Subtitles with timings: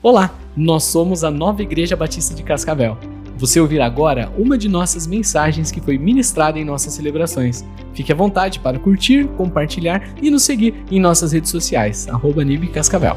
[0.00, 2.96] Olá, nós somos a Nova Igreja Batista de Cascavel.
[3.36, 7.64] Você ouvirá agora uma de nossas mensagens que foi ministrada em nossas celebrações.
[7.96, 12.42] Fique à vontade para curtir, compartilhar e nos seguir em nossas redes sociais, arroba
[12.72, 13.16] Cascavel.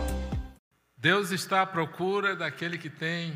[0.97, 3.31] Deus está à procura daquele que tem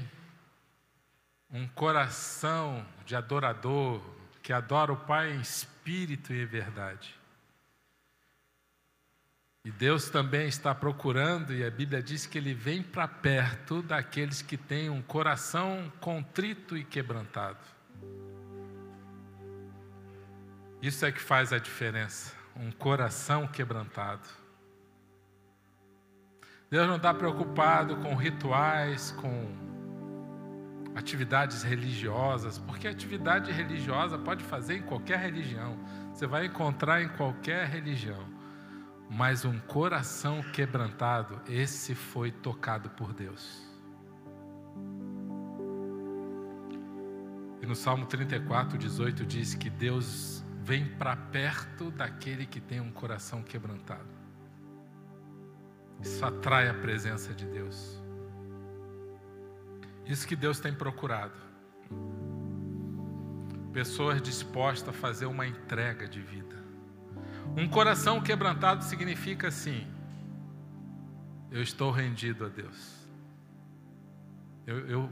[1.53, 4.01] um coração de adorador,
[4.41, 7.13] que adora o Pai em espírito e em verdade.
[9.65, 14.43] E Deus também está procurando, e a Bíblia diz que Ele vem para perto daqueles
[14.43, 17.57] que têm um coração contrito e quebrantado.
[20.79, 24.29] Isso é que faz a diferença, um coração quebrantado.
[26.69, 29.51] Deus não está preocupado com rituais, com
[30.93, 35.75] atividades religiosas, porque atividade religiosa pode fazer em qualquer religião,
[36.13, 38.34] você vai encontrar em qualquer religião
[39.09, 43.63] mas um coração quebrantado, esse foi tocado por Deus.
[47.61, 52.91] E no Salmo 34, 18 diz que Deus vem para perto daquele que tem um
[52.91, 54.15] coração quebrantado.
[56.01, 58.01] Isso atrai a presença de Deus.
[60.05, 61.33] Isso que Deus tem procurado.
[63.73, 66.64] Pessoas dispostas a fazer uma entrega de vida.
[67.57, 69.87] Um coração quebrantado significa assim:
[71.51, 73.07] eu estou rendido a Deus,
[74.65, 75.09] eu, eu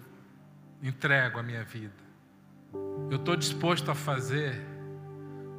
[0.82, 2.04] entrego a minha vida,
[3.10, 4.62] eu estou disposto a fazer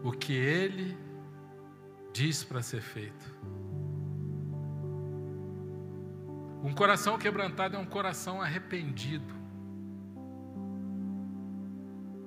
[0.03, 0.97] o que Ele
[2.13, 3.35] diz para ser feito.
[6.65, 9.35] Um coração quebrantado é um coração arrependido.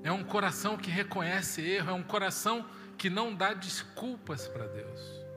[0.04, 2.64] É um coração que reconhece erro, é um coração
[2.98, 5.28] que não dá desculpas para Deus.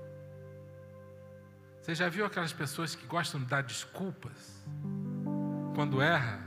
[1.80, 4.64] Você já viu aquelas pessoas que gostam de dar desculpas
[5.74, 6.40] quando erra?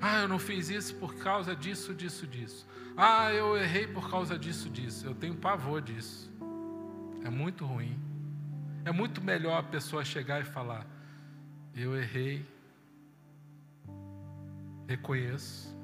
[0.00, 2.66] Ah, eu não fiz isso por causa disso, disso, disso.
[2.96, 5.06] Ah, eu errei por causa disso, disso.
[5.06, 6.30] Eu tenho pavor disso.
[7.24, 7.98] É muito ruim.
[8.84, 10.86] É muito melhor a pessoa chegar e falar:
[11.74, 12.46] Eu errei,
[14.86, 15.76] reconheço,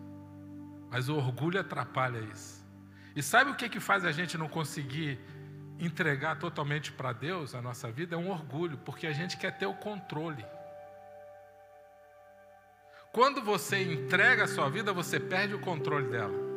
[0.90, 2.61] mas o orgulho atrapalha isso.
[3.14, 5.18] E sabe o que, que faz a gente não conseguir
[5.78, 8.14] entregar totalmente para Deus a nossa vida?
[8.14, 10.44] É um orgulho, porque a gente quer ter o controle.
[13.12, 16.52] Quando você entrega a sua vida, você perde o controle dela.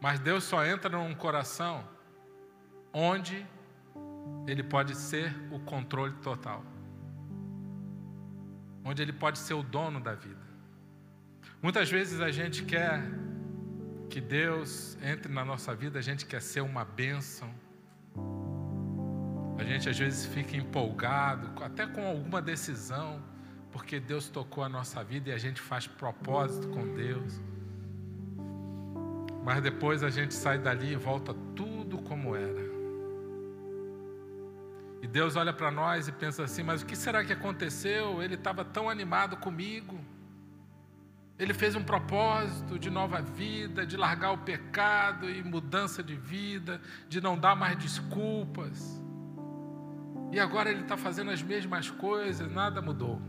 [0.00, 1.84] Mas Deus só entra num coração
[2.92, 3.46] onde
[4.48, 6.64] Ele pode ser o controle total.
[8.84, 10.47] Onde Ele pode ser o dono da vida.
[11.62, 13.02] Muitas vezes a gente quer
[14.08, 17.52] que Deus entre na nossa vida, a gente quer ser uma bênção.
[19.58, 23.22] A gente às vezes fica empolgado, até com alguma decisão,
[23.72, 27.40] porque Deus tocou a nossa vida e a gente faz propósito com Deus.
[29.44, 32.68] Mas depois a gente sai dali e volta tudo como era.
[35.00, 38.22] E Deus olha para nós e pensa assim: mas o que será que aconteceu?
[38.22, 39.98] Ele estava tão animado comigo.
[41.38, 46.80] Ele fez um propósito de nova vida, de largar o pecado e mudança de vida,
[47.08, 49.00] de não dar mais desculpas.
[50.32, 53.22] E agora ele está fazendo as mesmas coisas, nada mudou.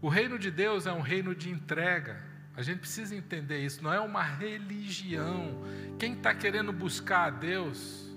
[0.00, 2.22] O reino de Deus é um reino de entrega.
[2.54, 5.62] A gente precisa entender isso, não é uma religião.
[5.98, 8.08] Quem está querendo buscar a Deus,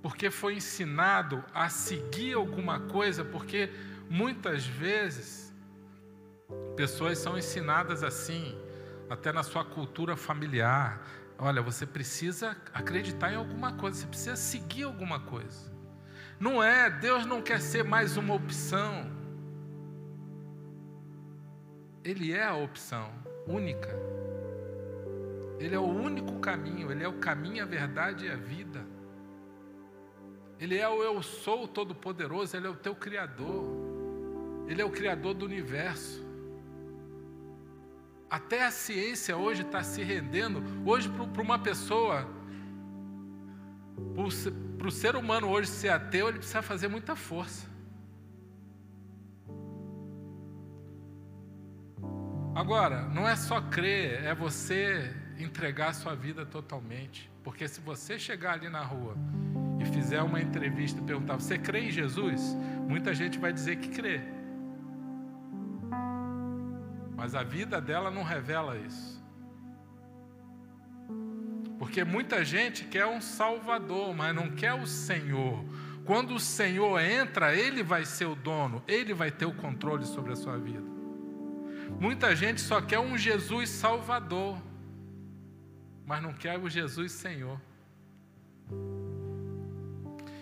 [0.00, 3.70] porque foi ensinado a seguir alguma coisa, porque
[4.08, 5.47] muitas vezes
[6.76, 8.56] Pessoas são ensinadas assim,
[9.10, 11.02] até na sua cultura familiar.
[11.38, 15.70] Olha, você precisa acreditar em alguma coisa, você precisa seguir alguma coisa.
[16.38, 19.10] Não é, Deus não quer ser mais uma opção.
[22.04, 23.10] Ele é a opção
[23.46, 23.90] única.
[25.58, 28.86] Ele é o único caminho, ele é o caminho, a verdade e a vida.
[30.60, 33.64] Ele é o eu sou todo-poderoso, ele é o teu criador.
[34.68, 36.27] Ele é o criador do universo.
[38.30, 40.62] Até a ciência hoje está se rendendo.
[40.84, 42.28] Hoje, para uma pessoa,
[44.76, 47.66] para o ser humano hoje ser ateu, ele precisa fazer muita força.
[52.54, 57.30] Agora, não é só crer, é você entregar a sua vida totalmente.
[57.42, 59.16] Porque se você chegar ali na rua
[59.80, 62.56] e fizer uma entrevista e perguntar: Você crê em Jesus?
[62.86, 64.37] Muita gente vai dizer que crê.
[67.18, 69.20] Mas a vida dela não revela isso.
[71.76, 75.64] Porque muita gente quer um Salvador, mas não quer o Senhor.
[76.04, 80.32] Quando o Senhor entra, Ele vai ser o dono, Ele vai ter o controle sobre
[80.32, 80.86] a sua vida.
[81.98, 84.56] Muita gente só quer um Jesus Salvador,
[86.06, 87.60] mas não quer o Jesus Senhor.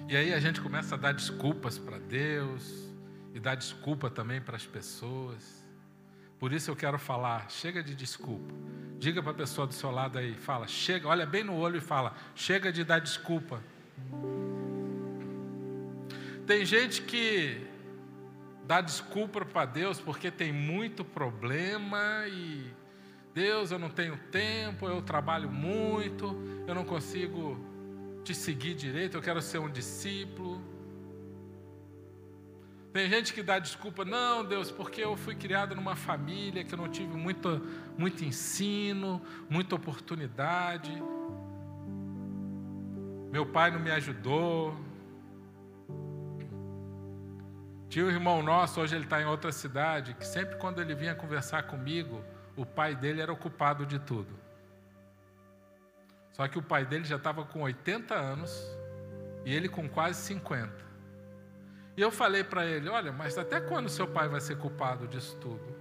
[0.07, 2.93] E aí a gente começa a dar desculpas para Deus
[3.33, 5.66] e dar desculpa também para as pessoas.
[6.39, 8.53] Por isso eu quero falar, chega de desculpa.
[8.99, 11.81] Diga para a pessoa do seu lado aí, fala, chega, olha bem no olho e
[11.81, 13.63] fala, chega de dar desculpa.
[16.47, 17.67] Tem gente que
[18.65, 22.73] dá desculpa para Deus porque tem muito problema e
[23.35, 26.35] Deus, eu não tenho tempo, eu trabalho muito,
[26.67, 27.59] eu não consigo
[28.25, 30.63] te seguir direito, eu quero ser um discípulo.
[32.97, 36.79] Tem gente que dá desculpa, não, Deus, porque eu fui criado numa família que eu
[36.79, 37.61] não tive muito,
[37.95, 39.21] muito ensino,
[39.51, 40.91] muita oportunidade.
[43.31, 44.75] Meu pai não me ajudou,
[47.91, 51.15] tinha um irmão nosso, hoje ele está em outra cidade, que sempre quando ele vinha
[51.15, 52.25] conversar comigo,
[52.57, 54.35] o pai dele era ocupado de tudo.
[56.33, 58.51] Só que o pai dele já estava com 80 anos
[59.45, 60.86] e ele com quase 50.
[61.97, 65.37] E eu falei para ele: Olha, mas até quando seu pai vai ser culpado disso
[65.41, 65.75] tudo?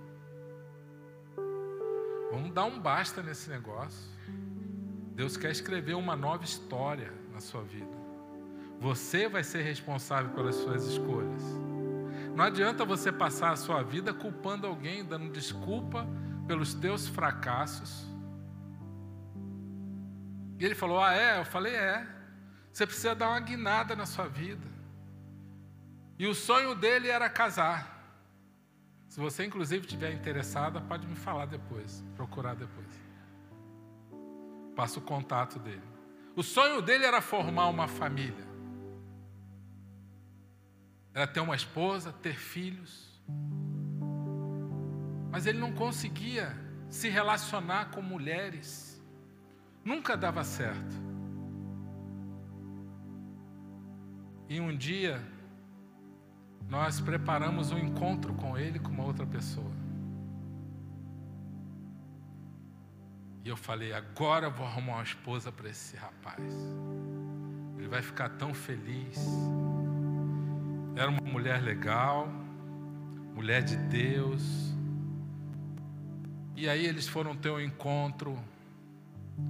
[2.31, 4.09] Vamos dar um basta nesse negócio.
[5.13, 7.95] Deus quer escrever uma nova história na sua vida.
[8.79, 11.41] Você vai ser responsável pelas suas escolhas.
[12.35, 16.05] Não adianta você passar a sua vida culpando alguém, dando desculpa
[16.45, 18.05] pelos teus fracassos.
[20.59, 21.39] E ele falou: Ah, é?
[21.39, 22.07] Eu falei: É.
[22.71, 24.74] Você precisa dar uma guinada na sua vida.
[26.17, 27.93] E o sonho dele era casar.
[29.07, 32.87] Se você, inclusive, estiver interessada, pode me falar depois, procurar depois.
[34.75, 35.83] Passa o contato dele.
[36.35, 38.55] O sonho dele era formar uma família
[41.15, 43.09] era ter uma esposa, ter filhos.
[45.31, 46.53] Mas ele não conseguia
[46.89, 49.01] se relacionar com mulheres.
[49.83, 50.93] Nunca dava certo.
[54.49, 55.23] E um dia,
[56.69, 59.71] nós preparamos um encontro com ele com uma outra pessoa.
[63.43, 66.43] E eu falei: agora eu vou arrumar uma esposa para esse rapaz.
[67.77, 69.19] Ele vai ficar tão feliz.
[70.95, 72.27] Era uma mulher legal,
[73.35, 74.73] mulher de Deus.
[76.55, 78.39] E aí eles foram ter um encontro,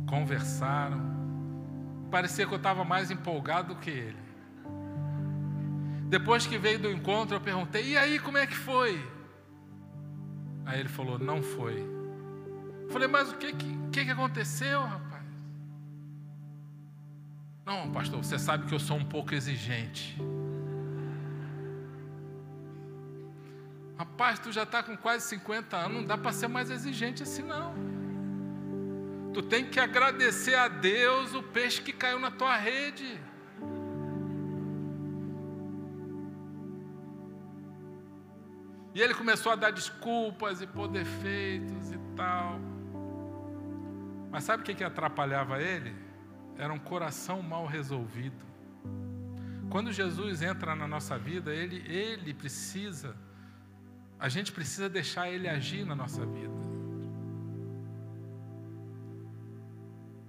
[0.10, 1.00] conversaram.
[2.12, 4.25] Parecia que eu estava mais empolgado do que ele.
[6.18, 9.06] Depois que veio do encontro, eu perguntei: e aí, como é que foi?
[10.66, 11.78] Aí ele falou: não foi.
[12.84, 15.26] Eu falei: mas o que, que, que aconteceu, rapaz?
[17.66, 20.18] Não, pastor, você sabe que eu sou um pouco exigente.
[23.98, 27.44] Rapaz, tu já está com quase 50 anos, não dá para ser mais exigente assim
[27.44, 27.74] não.
[29.34, 33.20] Tu tem que agradecer a Deus o peixe que caiu na tua rede.
[38.96, 42.60] E ele começou a dar desculpas e pôr defeitos e tal.
[44.32, 45.94] Mas sabe o que, que atrapalhava ele?
[46.58, 48.44] Era um coração mal resolvido.
[49.70, 53.16] Quando Jesus entra na nossa vida, ele, ele precisa
[54.20, 56.66] a gente precisa deixar Ele agir na nossa vida.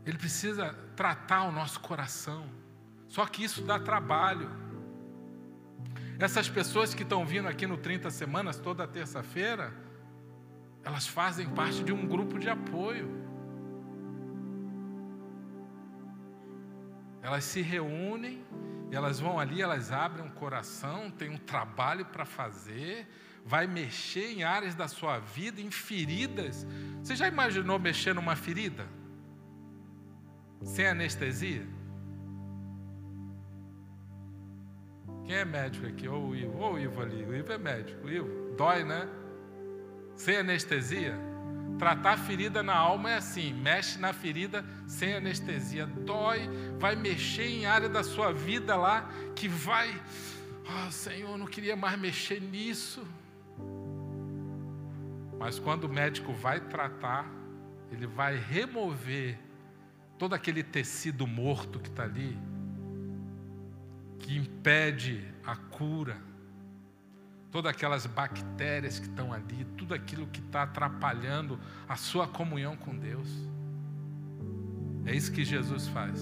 [0.05, 2.47] Ele precisa tratar o nosso coração.
[3.09, 4.49] Só que isso dá trabalho.
[6.18, 9.73] Essas pessoas que estão vindo aqui no 30 Semanas toda terça-feira,
[10.82, 13.26] elas fazem parte de um grupo de apoio.
[17.20, 18.42] Elas se reúnem,
[18.90, 23.06] elas vão ali, elas abrem um coração, tem um trabalho para fazer,
[23.44, 26.66] vai mexer em áreas da sua vida, em feridas.
[27.02, 28.87] Você já imaginou mexer numa ferida?
[30.62, 31.75] Sem anestesia?
[35.26, 36.06] Quem é médico aqui?
[36.09, 36.59] Ou o Ivo?
[36.59, 37.25] Ou o Ivo ali?
[37.25, 38.06] O Ivo é médico.
[38.06, 39.09] O Ivo, dói, né?
[40.14, 41.18] Sem anestesia?
[41.78, 47.66] Tratar ferida na alma é assim: mexe na ferida sem anestesia, dói, vai mexer em
[47.66, 50.00] área da sua vida lá que vai.
[50.64, 53.06] Oh, Senhor, não queria mais mexer nisso.
[55.38, 57.30] Mas quando o médico vai tratar,
[57.92, 59.38] ele vai remover
[60.18, 62.38] todo aquele tecido morto que está ali,
[64.26, 66.16] que impede a cura,
[67.49, 72.99] todas aquelas bactérias que estão ali, tudo aquilo que está atrapalhando a sua comunhão com
[72.99, 73.28] Deus.
[75.04, 76.21] É isso que Jesus faz.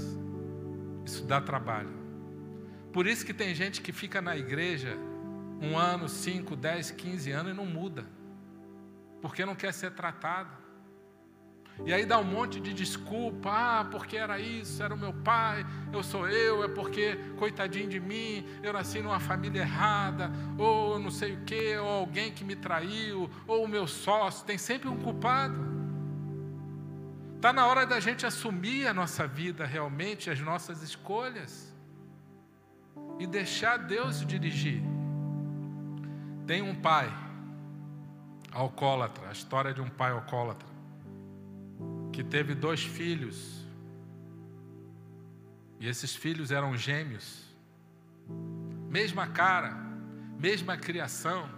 [1.07, 1.95] Isso dá trabalho.
[2.93, 4.99] Por isso que tem gente que fica na igreja
[5.63, 8.05] um ano, cinco, dez, quinze anos e não muda,
[9.23, 10.51] porque não quer ser tratado.
[11.83, 15.67] E aí dá um monte de desculpa, ah, porque era isso, era o meu pai,
[15.93, 21.11] eu sou eu, é porque, coitadinho de mim, eu nasci numa família errada, ou não
[21.11, 24.97] sei o que, ou alguém que me traiu, ou o meu sócio, tem sempre um
[24.97, 25.75] culpado.
[27.37, 31.75] Está na hora da gente assumir a nossa vida realmente, as nossas escolhas,
[33.19, 34.81] e deixar Deus dirigir.
[36.47, 37.13] Tem um pai
[38.53, 40.74] alcoólatra, a história de um pai alcoólatra
[42.15, 43.67] que teve dois filhos.
[45.81, 47.43] E esses filhos eram gêmeos.
[48.89, 49.75] Mesma cara,
[50.39, 51.51] mesma criação.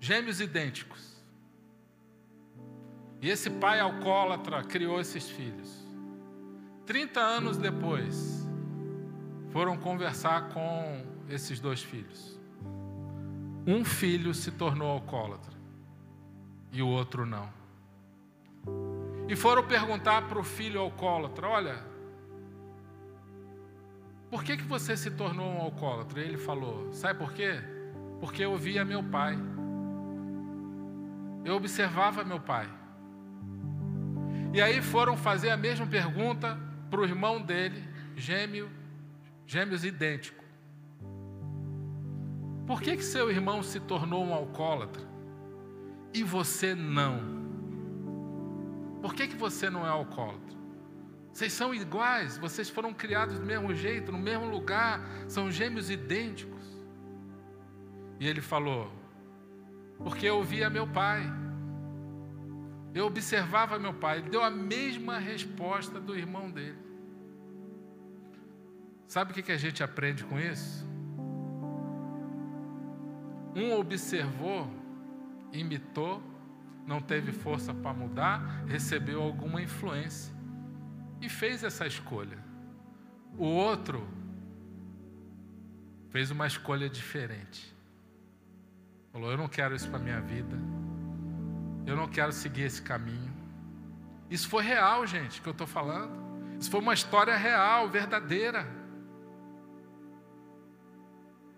[0.00, 1.22] Gêmeos idênticos.
[3.20, 5.86] E esse pai alcoólatra criou esses filhos.
[6.86, 8.48] Trinta anos depois,
[9.50, 12.40] foram conversar com esses dois filhos.
[13.66, 15.52] Um filho se tornou alcoólatra
[16.72, 17.59] e o outro não.
[19.30, 21.84] E foram perguntar para o filho alcoólatra: Olha,
[24.28, 26.20] por que, que você se tornou um alcoólatra?
[26.20, 27.52] Ele falou: Sabe por quê?
[28.18, 29.38] Porque eu via meu pai.
[31.44, 32.68] Eu observava meu pai.
[34.52, 36.58] E aí foram fazer a mesma pergunta
[36.90, 37.84] para o irmão dele,
[38.16, 38.68] gêmeo,
[39.46, 40.44] gêmeos idênticos.
[42.66, 45.06] Por que, que seu irmão se tornou um alcoólatra
[46.12, 47.39] e você não?
[49.00, 50.58] Por que, que você não é alcoólatra?
[51.32, 56.64] Vocês são iguais, vocês foram criados do mesmo jeito, no mesmo lugar, são gêmeos idênticos.
[58.18, 58.92] E ele falou:
[59.98, 61.22] Porque eu via meu pai,
[62.92, 66.78] eu observava meu pai, ele deu a mesma resposta do irmão dele.
[69.06, 70.86] Sabe o que a gente aprende com isso?
[73.56, 74.68] Um observou,
[75.52, 76.22] imitou,
[76.86, 80.32] não teve força para mudar, recebeu alguma influência
[81.20, 82.38] e fez essa escolha.
[83.36, 84.06] O outro
[86.10, 87.74] fez uma escolha diferente.
[89.12, 90.56] Falou: Eu não quero isso para minha vida.
[91.86, 93.32] Eu não quero seguir esse caminho.
[94.28, 96.12] Isso foi real, gente, que eu estou falando.
[96.58, 98.66] Isso foi uma história real, verdadeira.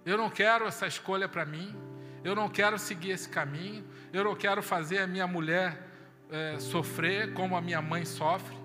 [0.04, 1.74] Eu não quero essa escolha para mim.
[2.24, 3.84] Eu não quero seguir esse caminho.
[4.12, 5.88] Eu não quero fazer a minha mulher
[6.30, 8.56] é, sofrer como a minha mãe sofre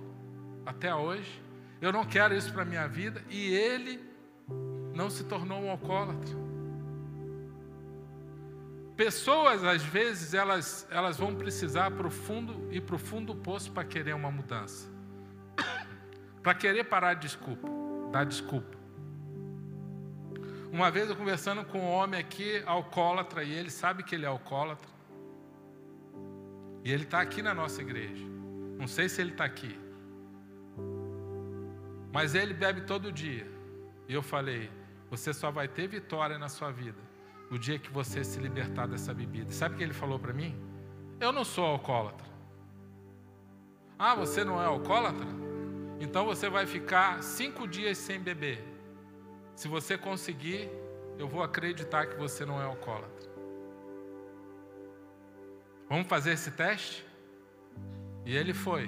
[0.65, 1.41] até hoje.
[1.81, 3.23] Eu não quero isso para a minha vida.
[3.29, 3.99] E ele
[4.93, 6.47] não se tornou um alcoólatra.
[8.95, 13.83] Pessoas, às vezes, elas, elas vão precisar profundo ir para o fundo do poço para
[13.83, 14.89] querer uma mudança.
[16.41, 17.67] para querer parar de desculpa,
[18.11, 18.76] dar desculpa.
[20.71, 24.27] Uma vez eu conversando com um homem aqui, alcoólatra, e ele sabe que ele é
[24.27, 24.89] alcoólatra.
[26.83, 28.25] E ele está aqui na nossa igreja.
[28.77, 29.79] Não sei se ele está aqui.
[32.11, 33.47] Mas ele bebe todo dia.
[34.07, 34.69] E eu falei:
[35.09, 37.07] você só vai ter vitória na sua vida
[37.49, 39.51] no dia que você se libertar dessa bebida.
[39.51, 40.55] Sabe o que ele falou para mim?
[41.19, 42.27] Eu não sou alcoólatra.
[43.97, 45.25] Ah, você não é alcoólatra?
[45.99, 48.63] Então você vai ficar cinco dias sem beber.
[49.57, 50.69] Se você conseguir,
[51.17, 53.27] eu vou acreditar que você não é alcoólatra.
[55.89, 57.03] Vamos fazer esse teste?
[58.23, 58.87] E ele foi.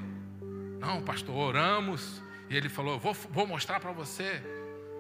[0.79, 2.21] Não, pastor, oramos.
[2.47, 4.43] E ele falou: Vou, vou mostrar para você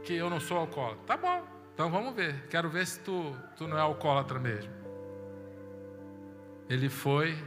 [0.03, 1.03] que eu não sou alcoólatra.
[1.05, 2.47] Tá bom, então vamos ver.
[2.47, 4.73] Quero ver se tu, tu não é alcoólatra mesmo.
[6.67, 7.37] Ele foi,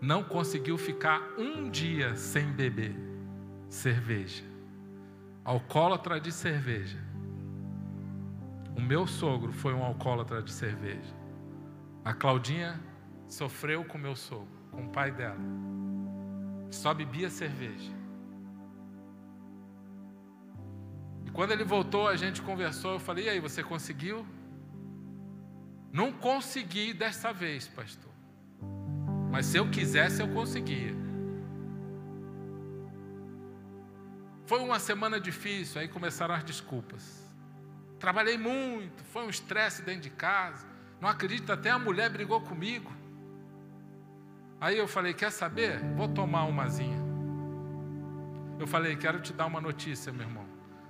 [0.00, 2.94] não conseguiu ficar um dia sem beber
[3.68, 4.44] cerveja.
[5.44, 7.07] Alcoólatra de cerveja.
[8.78, 11.12] O meu sogro foi um alcoólatra de cerveja.
[12.04, 12.80] A Claudinha
[13.26, 15.40] sofreu com meu sogro, com o pai dela.
[16.70, 17.92] Só bebia cerveja.
[21.26, 22.92] E quando ele voltou, a gente conversou.
[22.92, 24.24] Eu falei: e aí, você conseguiu?
[25.92, 28.12] Não consegui dessa vez, pastor.
[29.28, 30.94] Mas se eu quisesse, eu conseguia.
[34.46, 37.27] Foi uma semana difícil, aí começaram as desculpas.
[37.98, 40.66] Trabalhei muito, foi um estresse dentro de casa.
[41.00, 42.92] Não acredito, até a mulher brigou comigo.
[44.60, 45.80] Aí eu falei: Quer saber?
[45.94, 46.98] Vou tomar umazinha.
[48.58, 50.46] Eu falei: Quero te dar uma notícia, meu irmão.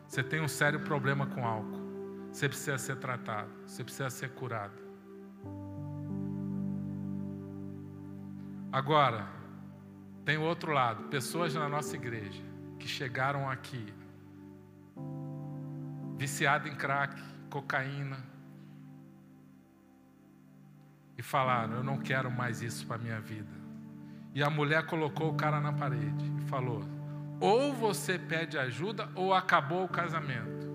[0.07, 2.29] Você tem um sério problema com álcool.
[2.33, 3.51] Você precisa ser tratado.
[3.67, 4.89] Você precisa ser curado.
[8.71, 9.27] Agora,
[10.25, 12.43] tem o outro lado: pessoas na nossa igreja
[12.79, 13.93] que chegaram aqui
[16.19, 17.15] viciado em crack,
[17.49, 18.19] cocaína,
[21.17, 23.57] e falaram: Eu não quero mais isso para minha vida.
[24.35, 26.83] E a mulher colocou o cara na parede e falou:
[27.41, 30.69] Ou você pede ajuda, ou acabou o casamento.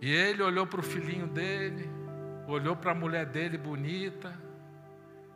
[0.00, 1.88] E ele olhou para o filhinho dele,
[2.48, 4.32] olhou para a mulher dele bonita,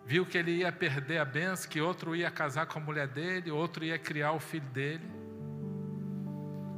[0.04, 3.50] viu que ele ia perder a benção, que outro ia casar com a mulher dele,
[3.50, 5.08] outro ia criar o filho dele.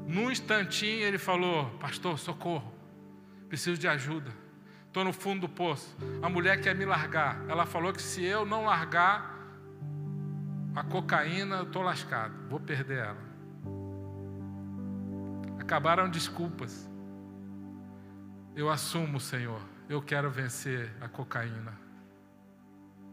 [0.09, 2.73] Num instantinho ele falou: Pastor, socorro,
[3.47, 4.33] preciso de ajuda,
[4.87, 5.95] estou no fundo do poço.
[6.23, 7.39] A mulher quer me largar.
[7.47, 9.37] Ela falou que se eu não largar
[10.75, 13.29] a cocaína, eu estou lascado, vou perder ela.
[15.61, 16.89] Acabaram desculpas.
[18.57, 19.61] Eu assumo, Senhor,
[19.91, 21.79] eu quero vencer a cocaína.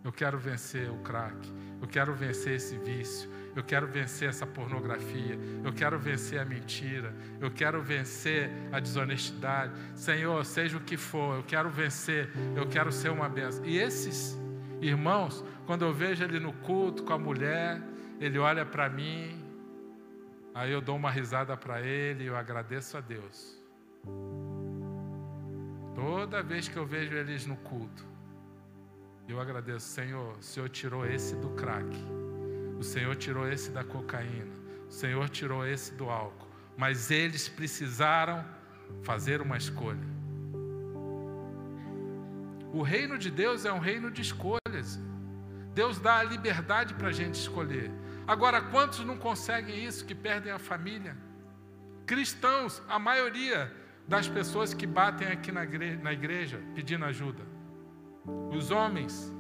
[0.02, 1.36] Eu quero vencer o crack.
[1.82, 3.30] Eu quero vencer esse vício.
[3.56, 5.40] Eu quero vencer essa pornografia.
[5.64, 7.16] Eu quero vencer a mentira.
[7.40, 9.74] Eu quero vencer a desonestidade.
[9.96, 12.30] Senhor, seja o que for, eu quero vencer.
[12.56, 13.66] Eu quero ser uma benção.
[13.66, 14.38] E esses
[14.82, 17.82] irmãos, quando eu vejo ele no culto com a mulher,
[18.20, 19.44] ele olha para mim,
[20.54, 23.62] aí eu dou uma risada para ele e eu agradeço a Deus.
[25.94, 28.06] Toda vez que eu vejo eles no culto,
[29.28, 31.90] eu agradeço, Senhor, o Senhor tirou esse do crack,
[32.78, 34.54] o Senhor tirou esse da cocaína,
[34.88, 38.46] o Senhor tirou esse do álcool, mas eles precisaram
[39.04, 40.16] fazer uma escolha.
[42.74, 45.00] O reino de Deus é um reino de escolhas.
[45.74, 47.90] Deus dá a liberdade para a gente escolher.
[48.28, 51.16] Agora, quantos não conseguem isso, que perdem a família?
[52.06, 53.72] Cristãos, a maioria,
[54.08, 57.44] das pessoas que batem aqui na igreja, na igreja pedindo ajuda.
[58.56, 59.32] Os homens,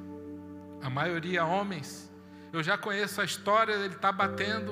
[0.81, 2.11] a maioria homens.
[2.55, 4.71] Eu já conheço a história, ele está batendo.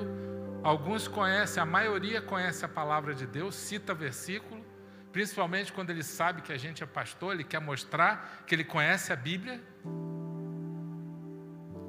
[0.62, 4.64] Alguns conhecem, a maioria conhece a palavra de Deus, cita versículo,
[5.12, 9.12] principalmente quando ele sabe que a gente é pastor, ele quer mostrar que ele conhece
[9.12, 9.62] a Bíblia.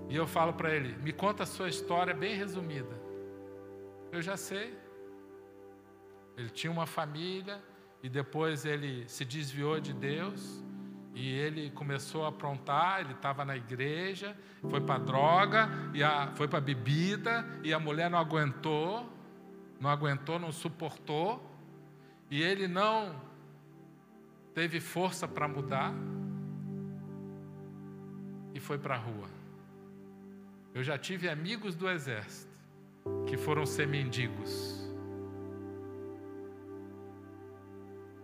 [0.10, 2.94] E eu falo para ele: me conta a sua história bem resumida.
[4.12, 4.78] Eu já sei.
[6.36, 7.64] Ele tinha uma família,
[8.04, 10.62] e depois ele se desviou de Deus
[11.16, 13.00] e ele começou a aprontar.
[13.00, 14.38] Ele estava na igreja,
[14.70, 16.02] foi para droga, e
[16.36, 19.10] foi para bebida e a mulher não aguentou,
[19.80, 21.52] não aguentou, não suportou
[22.30, 23.22] e ele não
[24.54, 25.94] teve força para mudar
[28.54, 29.30] e foi para a rua.
[30.74, 32.54] Eu já tive amigos do exército
[33.28, 34.84] que foram ser mendigos.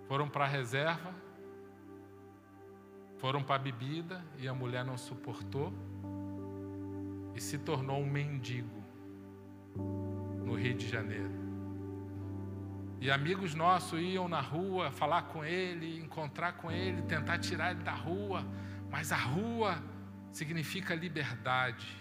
[0.08, 1.14] Foram para a reserva,
[3.22, 5.72] foram para a bebida e a mulher não suportou
[7.36, 8.84] e se tornou um mendigo
[10.44, 11.30] no Rio de Janeiro.
[13.00, 17.84] E amigos nossos iam na rua falar com ele, encontrar com ele, tentar tirar ele
[17.84, 18.44] da rua,
[18.90, 19.78] mas a rua
[20.32, 21.96] significa liberdade.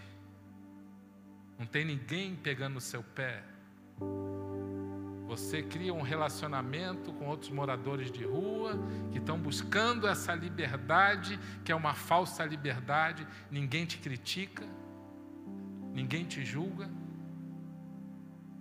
[1.59, 3.45] Não tem ninguém pegando no seu pé.
[5.31, 8.77] Você cria um relacionamento com outros moradores de rua
[9.13, 13.25] que estão buscando essa liberdade, que é uma falsa liberdade.
[13.49, 14.67] Ninguém te critica,
[15.95, 16.91] ninguém te julga.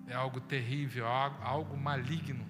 [0.06, 2.46] É algo terrível, algo maligno.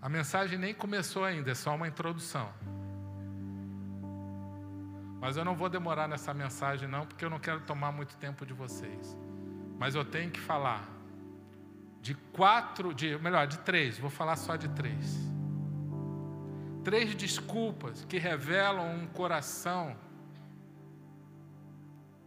[0.00, 2.48] A mensagem nem começou ainda, é só uma introdução.
[5.20, 8.46] Mas eu não vou demorar nessa mensagem, não, porque eu não quero tomar muito tempo
[8.46, 9.16] de vocês.
[9.82, 10.88] Mas eu tenho que falar
[12.00, 15.18] de quatro, de, melhor, de três, vou falar só de três.
[16.84, 19.96] Três desculpas que revelam um coração,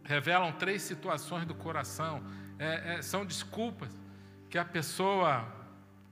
[0.04, 2.22] revelam três situações do coração.
[2.58, 3.90] É, é, são desculpas
[4.50, 5.50] que a pessoa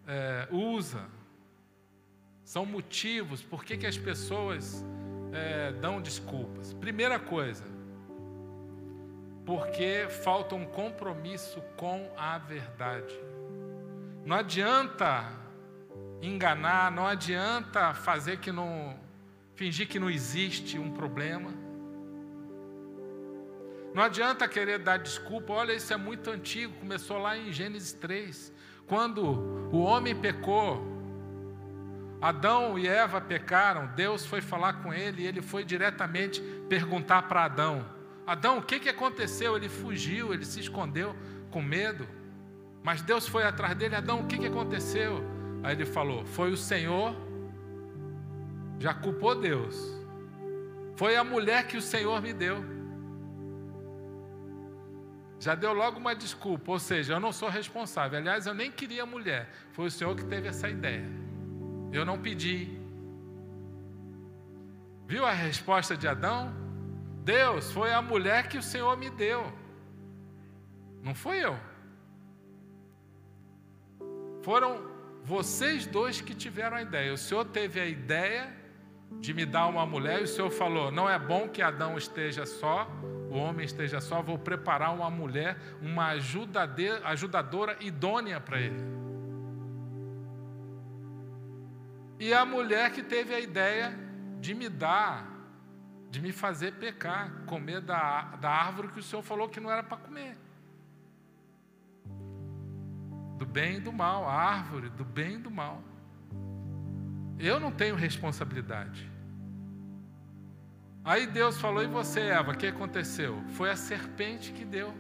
[0.06, 1.06] é, usa,
[2.42, 4.82] são motivos por que, que as pessoas
[5.30, 6.72] é, dão desculpas.
[6.72, 7.64] Primeira coisa,
[9.44, 13.14] porque falta um compromisso com a verdade.
[14.24, 15.30] Não adianta
[16.22, 18.98] enganar, não adianta fazer que não
[19.54, 21.52] fingir que não existe um problema.
[23.94, 25.52] Não adianta querer dar desculpa.
[25.52, 28.52] Olha, isso é muito antigo, começou lá em Gênesis 3,
[28.86, 29.22] quando
[29.72, 30.92] o homem pecou.
[32.20, 37.44] Adão e Eva pecaram, Deus foi falar com ele e ele foi diretamente perguntar para
[37.44, 37.84] Adão:
[38.26, 39.56] Adão, o que, que aconteceu?
[39.56, 41.14] Ele fugiu, ele se escondeu
[41.50, 42.06] com medo.
[42.82, 43.94] Mas Deus foi atrás dele.
[43.94, 45.22] Adão, o que, que aconteceu?
[45.62, 47.14] Aí ele falou: Foi o Senhor.
[48.78, 49.76] Já culpou Deus.
[50.96, 52.64] Foi a mulher que o Senhor me deu.
[55.38, 58.18] Já deu logo uma desculpa, ou seja, eu não sou responsável.
[58.18, 59.50] Aliás, eu nem queria mulher.
[59.72, 61.04] Foi o Senhor que teve essa ideia.
[61.92, 62.78] Eu não pedi.
[65.06, 66.63] Viu a resposta de Adão?
[67.24, 69.50] Deus, foi a mulher que o Senhor me deu.
[71.02, 71.58] Não fui eu.
[74.42, 74.86] Foram
[75.22, 77.12] vocês dois que tiveram a ideia.
[77.12, 78.54] O Senhor teve a ideia
[79.20, 82.44] de me dar uma mulher e o Senhor falou: não é bom que Adão esteja
[82.44, 82.86] só,
[83.30, 88.84] o homem esteja só, vou preparar uma mulher, uma ajudadora idônea para ele.
[92.18, 93.98] E a mulher que teve a ideia
[94.40, 95.33] de me dar,
[96.14, 99.82] de me fazer pecar, comer da, da árvore que o Senhor falou que não era
[99.82, 100.38] para comer.
[103.36, 105.82] Do bem e do mal, a árvore do bem e do mal.
[107.36, 109.10] Eu não tenho responsabilidade.
[111.04, 113.42] Aí Deus falou: E você, Eva, o que aconteceu?
[113.48, 114.94] Foi a serpente que deu,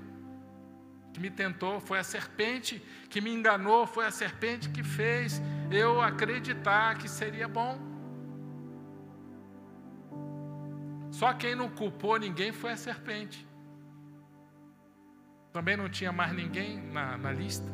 [1.12, 6.02] que me tentou, foi a serpente que me enganou, foi a serpente que fez eu
[6.02, 7.93] acreditar que seria bom.
[11.18, 13.46] Só quem não culpou ninguém foi a serpente.
[15.52, 17.70] Também não tinha mais ninguém na, na lista.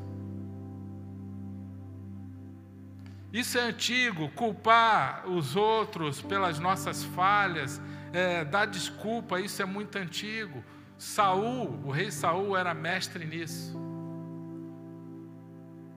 [3.33, 7.81] Isso é antigo, culpar os outros pelas nossas falhas,
[8.13, 10.63] é, dar desculpa, isso é muito antigo.
[10.99, 13.75] Saul, o rei Saul era mestre nisso.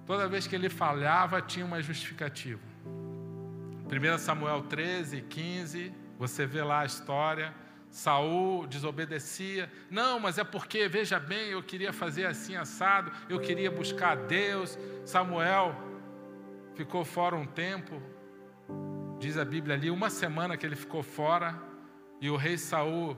[0.06, 2.62] Toda vez que ele falhava, tinha uma justificativa.
[3.86, 7.54] 1 Samuel 13, 15, você vê lá a história.
[7.89, 9.71] Saul desobedecia.
[9.89, 14.15] Não, mas é porque, veja bem, eu queria fazer assim assado, eu queria buscar a
[14.15, 14.80] Deus.
[15.06, 15.76] Samuel
[16.73, 18.02] ficou fora um tempo,
[19.19, 21.54] diz a Bíblia ali, uma semana que ele ficou fora,
[22.19, 23.15] e o rei Saul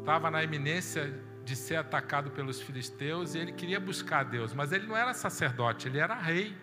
[0.00, 4.86] estava na iminência de ser atacado pelos filisteus e ele queria buscar Deus, mas ele
[4.86, 6.56] não era sacerdote, ele era rei.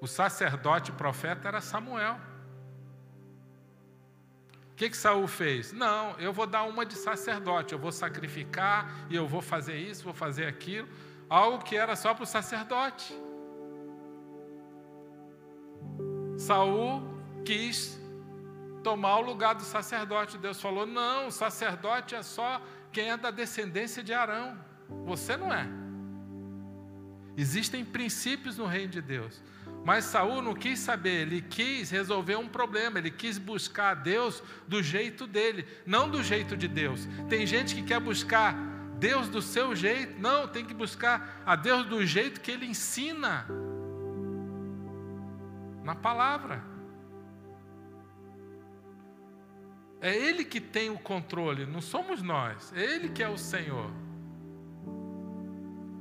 [0.00, 2.18] O sacerdote profeta era Samuel.
[4.78, 5.72] Que, que Saul fez?
[5.72, 10.04] Não, eu vou dar uma de sacerdote, eu vou sacrificar e eu vou fazer isso,
[10.04, 10.88] vou fazer aquilo,
[11.28, 13.12] algo que era só para o sacerdote.
[16.38, 17.02] Saul
[17.44, 17.98] quis
[18.84, 20.38] tomar o lugar do sacerdote.
[20.38, 22.62] Deus falou: não, o sacerdote é só
[22.92, 24.56] quem é da descendência de Arão.
[25.06, 25.66] Você não é.
[27.36, 29.42] Existem princípios no reino de Deus.
[29.84, 34.42] Mas Saul não quis saber, ele quis resolver um problema, ele quis buscar a Deus
[34.66, 37.08] do jeito dele, não do jeito de Deus.
[37.28, 38.54] Tem gente que quer buscar
[38.98, 43.46] Deus do seu jeito, não, tem que buscar a Deus do jeito que ele ensina
[45.82, 46.62] na palavra.
[50.00, 53.90] É Ele que tem o controle, não somos nós, é Ele que é o Senhor.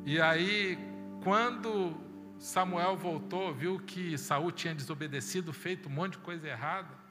[0.06, 0.78] E aí,
[1.24, 1.96] quando
[2.38, 7.08] Samuel voltou, viu que Saul tinha desobedecido, feito um monte de coisa errada.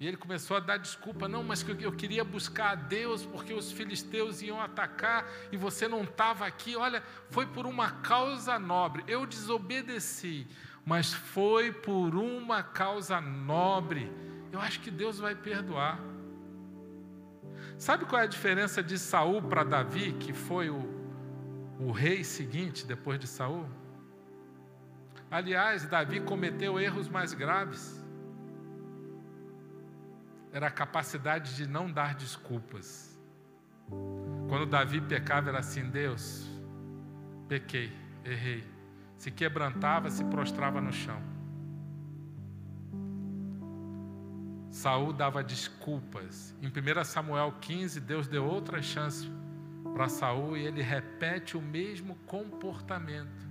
[0.00, 3.52] E ele começou a dar desculpa, não, mas que eu queria buscar a Deus porque
[3.52, 6.76] os filisteus iam atacar e você não estava aqui.
[6.76, 9.02] Olha, foi por uma causa nobre.
[9.08, 10.46] Eu desobedeci,
[10.84, 14.12] mas foi por uma causa nobre.
[14.52, 15.98] Eu acho que Deus vai perdoar.
[17.76, 20.78] Sabe qual é a diferença de Saul para Davi, que foi o,
[21.80, 23.68] o rei seguinte depois de Saul?
[25.30, 28.02] Aliás, Davi cometeu erros mais graves.
[30.52, 33.18] Era a capacidade de não dar desculpas.
[34.48, 36.48] Quando Davi pecava, era assim: Deus,
[37.48, 37.92] pequei,
[38.24, 38.78] errei
[39.18, 41.20] se quebrantava, se prostrava no chão.
[44.70, 46.54] Saul dava desculpas.
[46.62, 49.28] Em 1 Samuel 15, Deus deu outra chance
[49.92, 53.47] para Saul e ele repete o mesmo comportamento.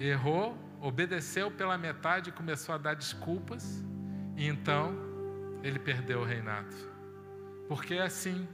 [0.00, 3.84] Errou, obedeceu pela metade começou a dar desculpas,
[4.36, 4.96] e então
[5.62, 6.74] ele perdeu o reinado.
[7.68, 8.48] Porque é assim,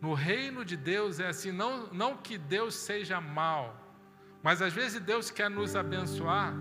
[0.00, 3.76] no reino de Deus é assim, não, não que Deus seja mal,
[4.42, 6.54] mas às vezes Deus quer nos abençoar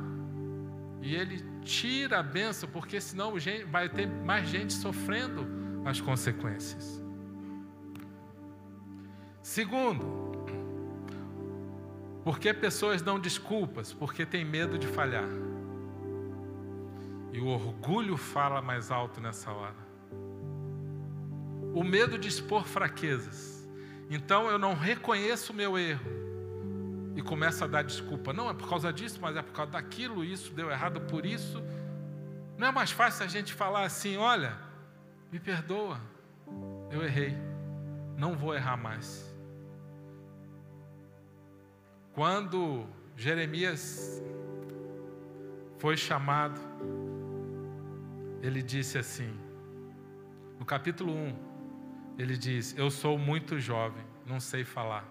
[1.01, 3.33] e Ele tira a benção, porque senão
[3.69, 5.47] vai ter mais gente sofrendo
[5.85, 7.01] as consequências.
[9.41, 10.28] Segundo,
[12.29, 13.91] porque pessoas dão desculpas?
[13.91, 15.27] Porque tem medo de falhar.
[17.33, 19.89] E o orgulho fala mais alto nessa hora
[21.73, 23.67] o medo de expor fraquezas.
[24.11, 26.05] Então eu não reconheço o meu erro
[27.15, 28.31] e começo a dar desculpa.
[28.31, 31.63] Não é por causa disso, mas é por causa daquilo, isso deu errado por isso.
[32.59, 34.55] Não é mais fácil a gente falar assim: olha,
[35.31, 35.99] me perdoa,
[36.91, 37.35] eu errei.
[38.15, 39.28] não vou errar mais.
[42.19, 44.21] Quando Jeremias
[45.77, 46.59] foi chamado,
[48.41, 49.33] ele disse assim,
[50.59, 51.35] no capítulo 1,
[52.17, 55.05] ele diz: Eu sou muito jovem, não sei falar.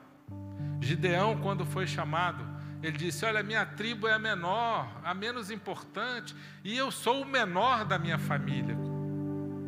[0.82, 2.44] Gideão, quando foi chamado,
[2.82, 7.24] ele disse: Olha, minha tribo é a menor, a menos importante, e eu sou o
[7.24, 8.76] menor da minha família.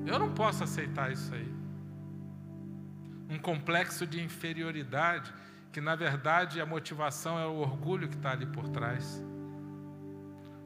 [0.05, 1.51] Eu não posso aceitar isso aí.
[3.31, 5.33] Um complexo de inferioridade,
[5.73, 9.23] que na verdade a motivação é o orgulho que está ali por trás.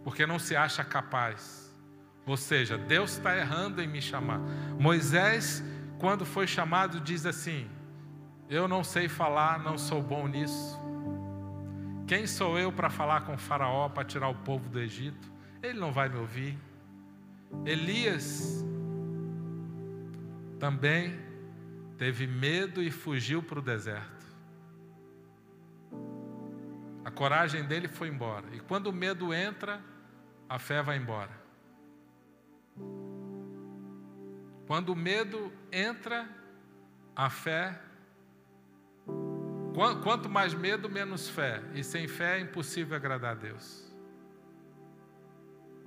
[0.03, 1.73] Porque não se acha capaz.
[2.27, 4.39] Ou seja, Deus está errando em me chamar.
[4.79, 5.63] Moisés,
[5.99, 7.69] quando foi chamado, diz assim:
[8.49, 10.79] Eu não sei falar, não sou bom nisso.
[12.07, 15.33] Quem sou eu para falar com Faraó para tirar o povo do Egito?
[15.63, 16.59] Ele não vai me ouvir.
[17.65, 18.65] Elias
[20.59, 21.19] também
[21.97, 24.24] teve medo e fugiu para o deserto.
[27.05, 28.47] A coragem dele foi embora.
[28.53, 29.81] E quando o medo entra,
[30.49, 31.31] a fé vai embora.
[34.67, 36.27] Quando o medo entra,
[37.15, 37.79] a fé.
[40.03, 41.63] Quanto mais medo, menos fé.
[41.75, 43.93] E sem fé é impossível agradar a Deus.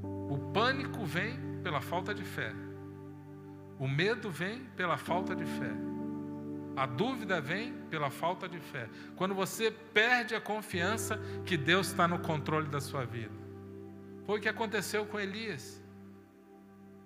[0.04, 2.54] O pânico vem pela falta de fé.
[3.80, 5.87] O medo vem pela falta de fé.
[6.78, 8.88] A dúvida vem pela falta de fé.
[9.18, 13.34] Quando você perde a confiança que Deus está no controle da sua vida.
[14.26, 15.82] Foi o que aconteceu com Elias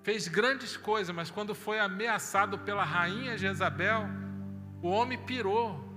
[0.03, 4.07] fez grandes coisas, mas quando foi ameaçado pela rainha Jezabel,
[4.81, 5.89] o homem pirou.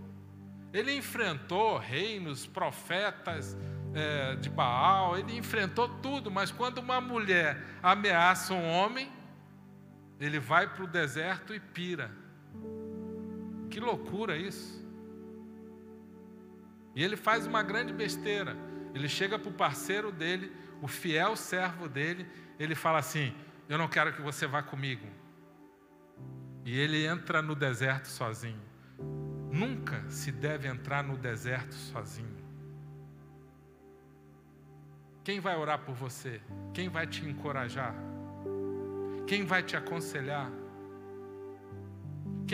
[0.73, 3.57] Ele enfrentou reinos, profetas
[3.95, 9.11] é, de Baal, ele enfrentou tudo, mas quando uma mulher ameaça um homem,
[10.19, 12.11] ele vai para o deserto e pira.
[13.75, 14.87] Que loucura isso!
[16.95, 18.57] E ele faz uma grande besteira.
[18.95, 22.25] Ele chega para o parceiro dele, o fiel servo dele,
[22.57, 23.35] ele fala assim:
[23.69, 25.05] eu não quero que você vá comigo.
[26.65, 28.63] E ele entra no deserto sozinho.
[29.51, 32.45] Nunca se deve entrar no deserto sozinho.
[35.25, 36.41] Quem vai orar por você?
[36.73, 37.93] Quem vai te encorajar?
[39.27, 40.49] Quem vai te aconselhar?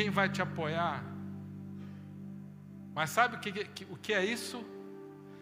[0.00, 1.04] Quem vai te apoiar?
[2.94, 4.64] Mas sabe o que, que, o que é isso?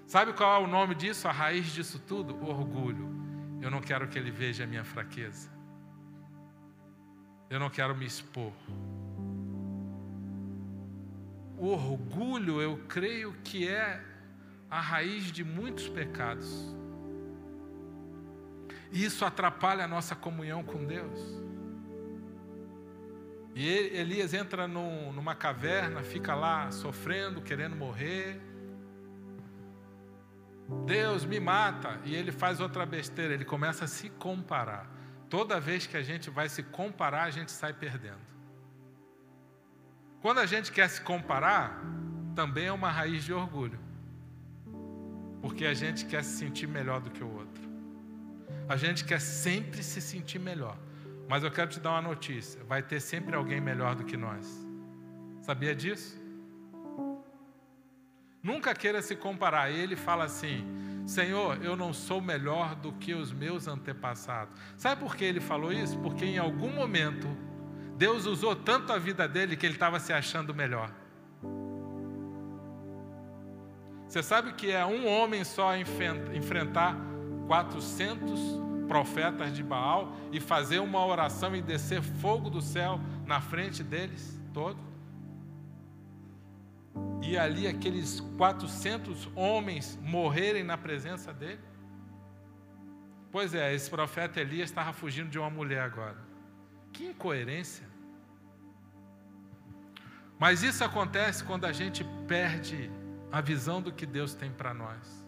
[0.05, 2.35] Sabe qual é o nome disso, a raiz disso tudo?
[2.35, 3.09] O orgulho.
[3.63, 5.49] Eu não quero que ele veja a minha fraqueza.
[7.49, 8.53] Eu não quero me expor.
[11.57, 14.03] O orgulho, eu creio que é
[14.69, 16.75] a raiz de muitos pecados.
[18.91, 21.48] E isso atrapalha a nossa comunhão com Deus.
[23.55, 28.41] E Elias entra num, numa caverna, fica lá sofrendo, querendo morrer.
[30.87, 32.01] Deus me mata.
[32.05, 34.89] E ele faz outra besteira, ele começa a se comparar.
[35.29, 38.29] Toda vez que a gente vai se comparar, a gente sai perdendo.
[40.21, 41.81] Quando a gente quer se comparar,
[42.35, 43.79] também é uma raiz de orgulho.
[45.41, 47.69] Porque a gente quer se sentir melhor do que o outro.
[48.69, 50.77] A gente quer sempre se sentir melhor.
[51.29, 54.67] Mas eu quero te dar uma notícia: vai ter sempre alguém melhor do que nós.
[55.43, 56.19] Sabia disso?
[58.43, 59.71] Nunca queira se comparar.
[59.71, 60.67] Ele fala assim:
[61.07, 64.59] Senhor, eu não sou melhor do que os meus antepassados.
[64.77, 65.99] Sabe por que ele falou isso?
[65.99, 67.29] Porque em algum momento
[67.97, 70.91] Deus usou tanto a vida dele que ele estava se achando melhor.
[74.07, 76.97] Você sabe que é um homem só enfrentar
[77.47, 83.85] 400 profetas de Baal e fazer uma oração e descer fogo do céu na frente
[83.85, 84.89] deles todos?
[87.29, 91.61] e ali aqueles 400 homens morrerem na presença dele?
[93.31, 96.17] Pois é, esse profeta Elias estava fugindo de uma mulher agora.
[96.91, 97.87] Que incoerência.
[100.39, 102.91] Mas isso acontece quando a gente perde
[103.31, 105.27] a visão do que Deus tem para nós.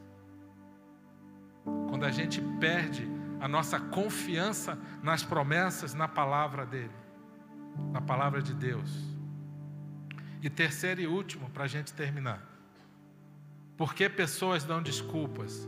[1.91, 3.07] Quando a gente perde
[3.41, 6.95] a nossa confiança nas promessas, na palavra dele,
[7.93, 8.91] na palavra de Deus.
[10.43, 12.43] E terceiro e último, para a gente terminar.
[13.77, 15.67] Por que pessoas dão desculpas?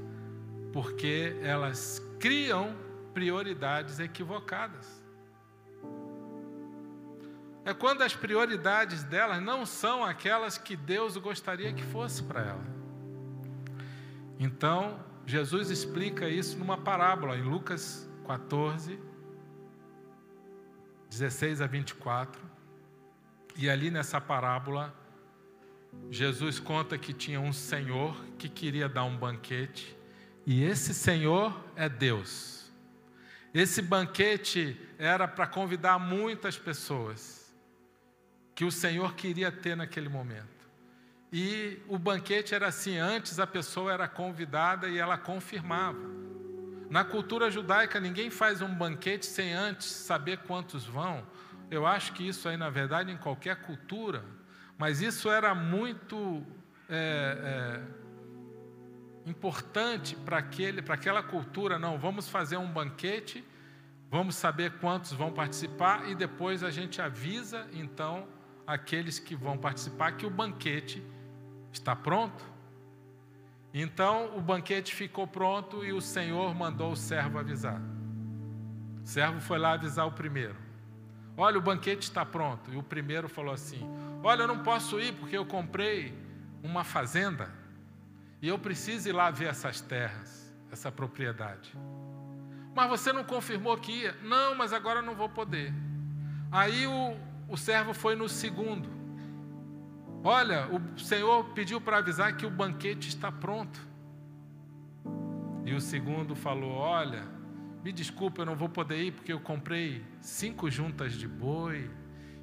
[0.72, 2.76] Porque elas criam
[3.14, 5.02] prioridades equivocadas.
[7.64, 12.64] É quando as prioridades delas não são aquelas que Deus gostaria que fosse para ela.
[14.38, 14.98] Então,
[15.32, 19.00] Jesus explica isso numa parábola, em Lucas 14,
[21.08, 22.38] 16 a 24.
[23.56, 24.94] E ali nessa parábola,
[26.10, 29.96] Jesus conta que tinha um senhor que queria dar um banquete,
[30.44, 32.70] e esse senhor é Deus.
[33.54, 37.50] Esse banquete era para convidar muitas pessoas
[38.54, 40.61] que o Senhor queria ter naquele momento.
[41.32, 45.98] E o banquete era assim: antes a pessoa era convidada e ela confirmava.
[46.90, 51.26] Na cultura judaica, ninguém faz um banquete sem antes saber quantos vão.
[51.70, 54.22] Eu acho que isso aí, na verdade, em qualquer cultura,
[54.76, 56.46] mas isso era muito
[56.86, 57.80] é,
[59.26, 60.44] é, importante para
[60.92, 61.78] aquela cultura.
[61.78, 63.42] Não, vamos fazer um banquete,
[64.10, 68.28] vamos saber quantos vão participar e depois a gente avisa, então,
[68.66, 71.02] aqueles que vão participar que o banquete
[71.72, 72.44] está pronto.
[73.74, 77.80] Então o banquete ficou pronto e o Senhor mandou o servo avisar.
[79.02, 80.56] O servo foi lá avisar o primeiro.
[81.36, 82.72] Olha, o banquete está pronto.
[82.72, 83.80] E o primeiro falou assim:
[84.22, 86.16] Olha, eu não posso ir porque eu comprei
[86.62, 87.50] uma fazenda
[88.40, 91.72] e eu preciso ir lá ver essas terras, essa propriedade.
[92.74, 94.16] Mas você não confirmou que ia?
[94.22, 95.72] Não, mas agora não vou poder.
[96.50, 97.16] Aí o,
[97.48, 99.01] o servo foi no segundo.
[100.24, 103.80] Olha, o Senhor pediu para avisar que o banquete está pronto.
[105.64, 107.26] E o segundo falou: Olha,
[107.82, 111.90] me desculpe, eu não vou poder ir porque eu comprei cinco juntas de boi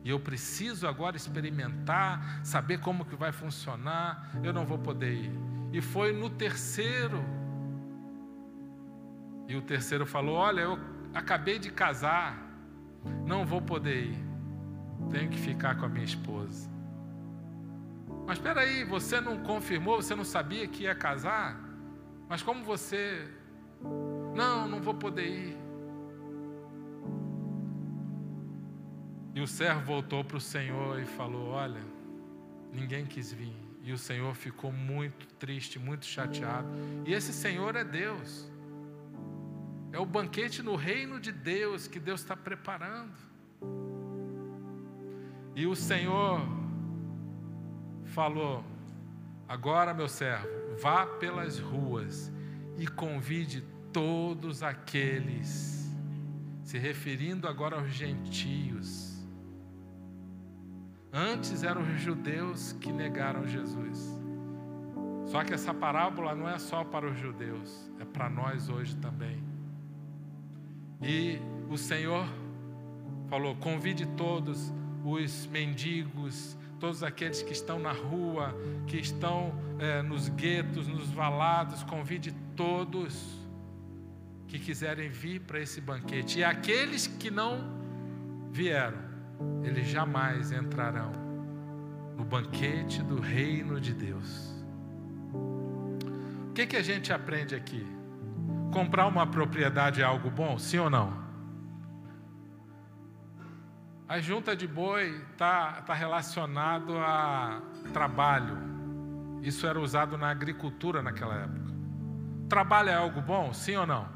[0.03, 4.29] e eu preciso agora experimentar, saber como que vai funcionar.
[4.43, 5.31] Eu não vou poder ir.
[5.71, 7.23] E foi no terceiro.
[9.47, 10.77] E o terceiro falou: Olha, eu
[11.13, 12.37] acabei de casar,
[13.25, 14.29] não vou poder ir.
[15.09, 16.78] Tenho que ficar com a minha esposa.
[18.29, 21.59] Mas espera aí, você não confirmou, você não sabia que ia casar?
[22.27, 23.27] Mas como você
[24.35, 25.57] não, não vou poder ir.
[29.33, 31.81] E o servo voltou para o Senhor e falou: Olha,
[32.71, 33.55] ninguém quis vir.
[33.81, 36.69] E o Senhor ficou muito triste, muito chateado.
[37.07, 38.47] E esse Senhor é Deus.
[39.91, 43.17] É o banquete no reino de Deus que Deus está preparando.
[45.55, 46.58] E o Senhor
[48.09, 48.63] falou:
[49.47, 50.47] Agora, meu servo,
[50.81, 52.31] vá pelas ruas
[52.77, 55.93] e convide todos aqueles,
[56.63, 59.09] se referindo agora aos gentios.
[61.11, 64.19] Antes eram os judeus que negaram Jesus.
[65.25, 69.43] Só que essa parábola não é só para os judeus, é para nós hoje também.
[71.01, 72.27] E o Senhor
[73.29, 78.55] falou: convide todos os mendigos, todos aqueles que estão na rua,
[78.87, 83.37] que estão é, nos guetos, nos valados, convide todos
[84.47, 86.39] que quiserem vir para esse banquete.
[86.39, 87.63] E aqueles que não
[88.51, 88.97] vieram,
[89.63, 91.11] eles jamais entrarão
[92.17, 94.49] no banquete do reino de Deus.
[95.33, 97.85] O que, que a gente aprende aqui?
[98.73, 101.28] Comprar uma propriedade é algo bom, sim ou não?
[104.09, 107.61] A junta de boi está tá relacionado a
[107.93, 108.57] trabalho.
[109.43, 111.71] Isso era usado na agricultura naquela época.
[112.49, 114.09] Trabalho é algo bom, sim ou não?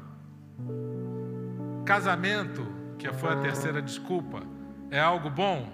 [1.86, 2.66] Casamento,
[2.98, 4.42] que foi a terceira desculpa,
[4.90, 5.72] é algo bom?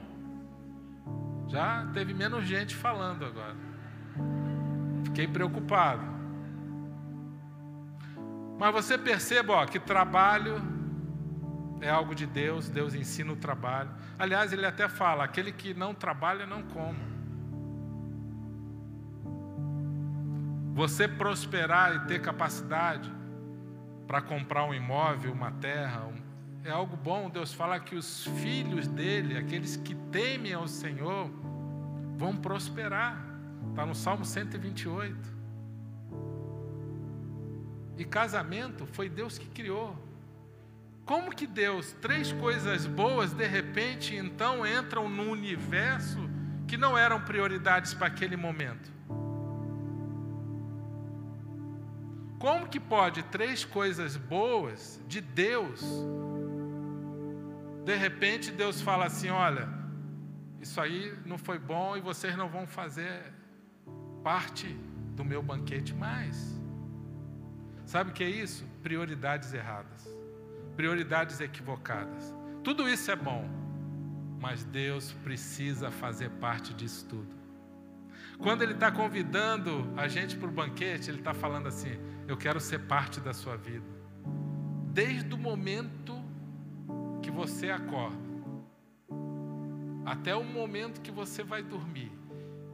[1.48, 3.56] Já teve menos gente falando agora.
[5.02, 6.04] Fiquei preocupado.
[8.58, 10.79] Mas você perceba ó, que trabalho
[11.80, 13.90] é algo de Deus, Deus ensina o trabalho.
[14.18, 17.20] Aliás, ele até fala: aquele que não trabalha, não coma.
[20.74, 23.10] Você prosperar e ter capacidade
[24.06, 26.08] para comprar um imóvel, uma terra,
[26.64, 27.28] é algo bom.
[27.30, 31.30] Deus fala que os filhos dele, aqueles que temem ao Senhor,
[32.16, 33.24] vão prosperar.
[33.70, 35.40] Está no Salmo 128.
[37.98, 40.09] E casamento foi Deus que criou.
[41.10, 46.30] Como que Deus, três coisas boas, de repente, então entram no universo
[46.68, 48.92] que não eram prioridades para aquele momento?
[52.38, 55.82] Como que pode três coisas boas de Deus,
[57.84, 59.68] de repente Deus fala assim: olha,
[60.60, 63.34] isso aí não foi bom e vocês não vão fazer
[64.22, 64.68] parte
[65.16, 66.56] do meu banquete mais.
[67.84, 68.64] Sabe o que é isso?
[68.80, 70.19] Prioridades erradas,
[70.80, 72.34] prioridades equivocadas.
[72.64, 73.46] Tudo isso é bom,
[74.40, 77.36] mas Deus precisa fazer parte disso tudo.
[78.38, 82.58] Quando Ele está convidando a gente para o banquete, Ele está falando assim: eu quero
[82.58, 83.84] ser parte da sua vida.
[84.90, 86.18] Desde o momento
[87.22, 88.30] que você acorda
[90.06, 92.10] até o momento que você vai dormir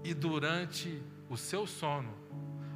[0.05, 2.15] e durante o seu sono.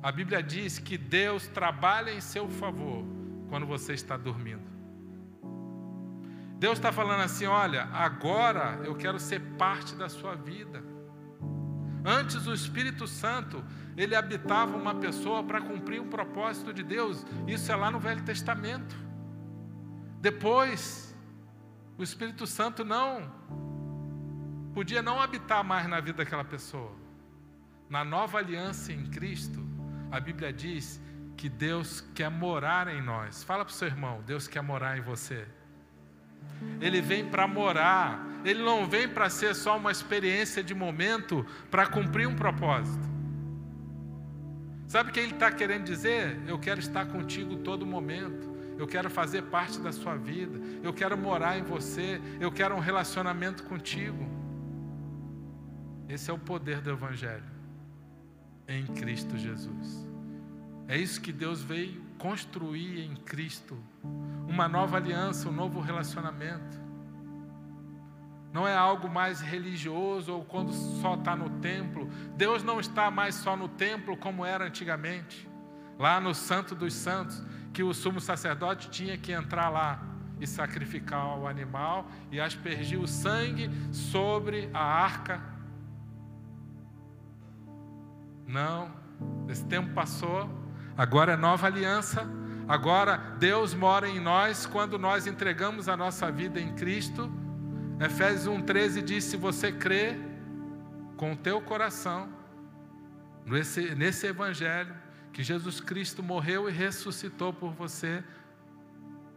[0.03, 3.05] A Bíblia diz que Deus trabalha em seu favor
[3.49, 4.80] quando você está dormindo.
[6.61, 10.85] Deus está falando assim: olha, agora eu quero ser parte da sua vida.
[12.05, 13.65] Antes o Espírito Santo,
[13.97, 17.25] ele habitava uma pessoa para cumprir um propósito de Deus.
[17.49, 18.95] Isso é lá no Velho Testamento.
[20.21, 21.17] Depois,
[21.97, 23.33] o Espírito Santo não
[24.75, 26.93] podia não habitar mais na vida daquela pessoa.
[27.89, 29.67] Na nova aliança em Cristo,
[30.11, 31.01] a Bíblia diz
[31.39, 33.43] que Deus quer morar em nós.
[33.43, 35.49] Fala para o seu irmão, Deus quer morar em você.
[36.81, 41.87] Ele vem para morar, ele não vem para ser só uma experiência de momento para
[41.87, 43.09] cumprir um propósito.
[44.87, 46.41] Sabe o que ele está querendo dizer?
[46.47, 48.51] Eu quero estar contigo todo momento.
[48.77, 50.59] Eu quero fazer parte da sua vida.
[50.83, 52.21] Eu quero morar em você.
[52.41, 54.27] Eu quero um relacionamento contigo.
[56.09, 57.45] Esse é o poder do Evangelho
[58.67, 60.07] em Cristo Jesus.
[60.89, 63.77] É isso que Deus veio construir em Cristo
[64.47, 66.79] uma nova aliança, um novo relacionamento.
[68.53, 72.09] Não é algo mais religioso ou quando só está no templo.
[72.37, 75.49] Deus não está mais só no templo como era antigamente,
[75.99, 77.43] lá no Santo dos Santos,
[77.73, 80.03] que o sumo sacerdote tinha que entrar lá
[80.39, 85.41] e sacrificar o animal e aspergir o sangue sobre a arca.
[88.47, 88.91] Não,
[89.49, 90.60] esse tempo passou,
[91.03, 92.27] agora é nova aliança
[92.71, 97.29] Agora, Deus mora em nós quando nós entregamos a nossa vida em Cristo.
[97.99, 100.17] Efésios 1,13 diz: se você crê
[101.17, 102.33] com o teu coração,
[103.45, 104.95] nesse, nesse Evangelho,
[105.33, 108.23] que Jesus Cristo morreu e ressuscitou por você,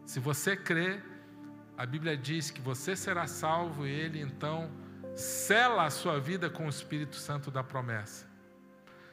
[0.06, 1.02] se você crê,
[1.76, 4.70] a Bíblia diz que você será salvo e Ele então
[5.16, 8.28] sela a sua vida com o Espírito Santo da promessa.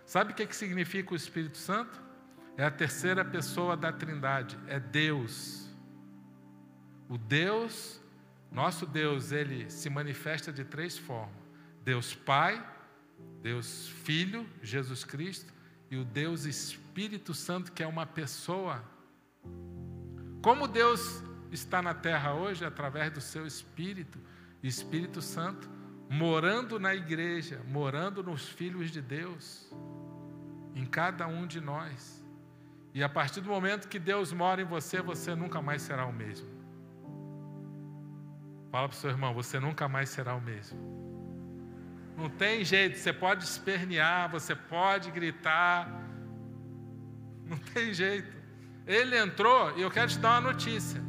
[0.04, 2.09] Sabe o que, que significa o Espírito Santo?
[2.60, 5.66] É a terceira pessoa da Trindade, é Deus.
[7.08, 7.98] O Deus,
[8.52, 11.34] nosso Deus, ele se manifesta de três formas:
[11.82, 12.62] Deus Pai,
[13.40, 15.50] Deus Filho, Jesus Cristo,
[15.90, 18.84] e o Deus Espírito Santo, que é uma pessoa.
[20.42, 24.18] Como Deus está na terra hoje, através do seu Espírito,
[24.62, 25.66] Espírito Santo,
[26.10, 29.72] morando na igreja, morando nos filhos de Deus,
[30.74, 32.19] em cada um de nós.
[32.92, 36.12] E a partir do momento que Deus mora em você, você nunca mais será o
[36.12, 36.48] mesmo.
[38.70, 40.78] Fala para o seu irmão, você nunca mais será o mesmo.
[42.16, 45.88] Não tem jeito, você pode espernear, você pode gritar.
[47.46, 48.30] Não tem jeito.
[48.86, 51.02] Ele entrou, e eu quero te dar uma notícia.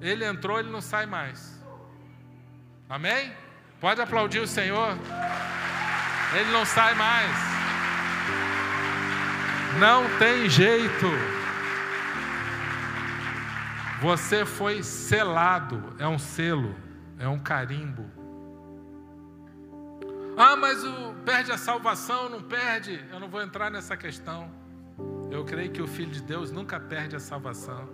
[0.00, 1.62] Ele entrou, ele não sai mais.
[2.88, 3.32] Amém?
[3.80, 4.96] Pode aplaudir o Senhor.
[6.34, 7.45] Ele não sai mais.
[9.78, 11.06] Não tem jeito.
[14.00, 16.74] Você foi selado, é um selo,
[17.18, 18.04] é um carimbo.
[20.36, 23.04] Ah, mas o perde a salvação, não perde.
[23.10, 24.50] Eu não vou entrar nessa questão.
[25.30, 27.88] Eu creio que o filho de Deus nunca perde a salvação.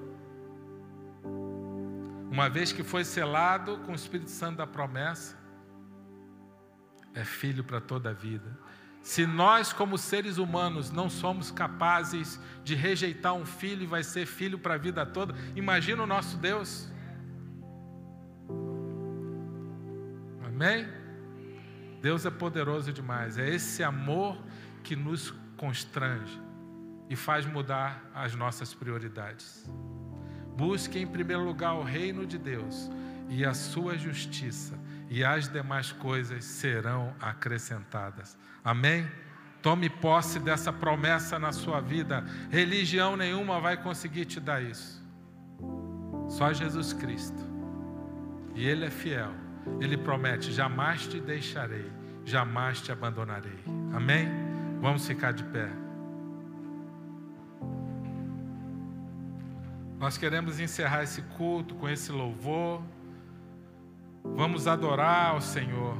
[2.30, 5.36] Uma vez que foi selado com o Espírito Santo da promessa,
[7.14, 8.61] é filho para toda a vida.
[9.02, 14.26] Se nós, como seres humanos, não somos capazes de rejeitar um filho e vai ser
[14.26, 16.88] filho para a vida toda, imagina o nosso Deus.
[20.46, 20.86] Amém?
[22.00, 23.38] Deus é poderoso demais.
[23.38, 24.40] É esse amor
[24.84, 26.40] que nos constrange
[27.10, 29.68] e faz mudar as nossas prioridades.
[30.56, 32.88] Busque em primeiro lugar o reino de Deus
[33.28, 34.78] e a sua justiça,
[35.08, 38.36] e as demais coisas serão acrescentadas.
[38.64, 39.06] Amém?
[39.60, 42.24] Tome posse dessa promessa na sua vida.
[42.50, 45.00] Religião nenhuma vai conseguir te dar isso.
[46.28, 47.46] Só Jesus Cristo.
[48.54, 49.30] E Ele é fiel.
[49.80, 51.90] Ele promete: jamais te deixarei,
[52.24, 53.58] jamais te abandonarei.
[53.92, 54.28] Amém?
[54.80, 55.68] Vamos ficar de pé.
[59.98, 62.82] Nós queremos encerrar esse culto com esse louvor.
[64.24, 65.96] Vamos adorar ao Senhor.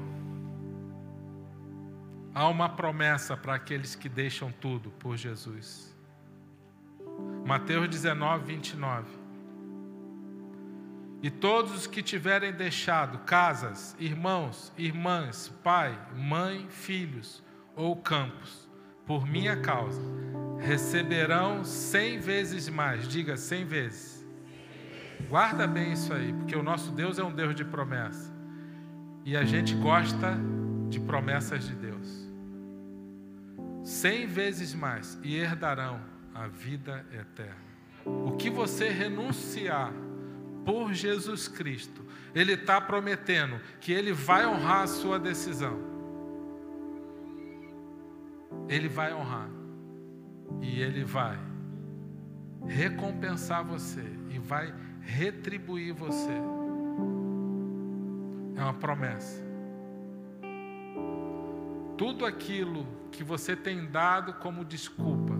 [2.35, 5.95] Há uma promessa para aqueles que deixam tudo por Jesus.
[7.45, 9.23] Mateus 19, 29.
[11.23, 17.43] E todos os que tiverem deixado casas, irmãos, irmãs, pai, mãe, filhos
[17.77, 18.69] ou campos,
[19.07, 20.01] por minha causa,
[20.59, 23.07] receberão cem vezes mais.
[23.07, 24.27] Diga cem vezes.
[25.29, 28.33] Guarda bem isso aí, porque o nosso Deus é um Deus de promessa
[29.25, 30.37] E a gente gosta
[30.89, 32.22] de promessas de Deus.
[33.83, 36.01] Cem vezes mais e herdarão
[36.35, 37.73] a vida eterna.
[38.05, 39.93] O que você renunciar
[40.65, 42.05] por Jesus Cristo,
[42.35, 45.79] Ele está prometendo que Ele vai honrar a sua decisão.
[48.69, 49.49] Ele vai honrar.
[50.61, 51.39] E Ele vai
[52.67, 56.33] recompensar você e vai retribuir você.
[58.57, 59.52] É uma promessa.
[62.03, 65.35] Tudo aquilo que você tem dado como desculpa,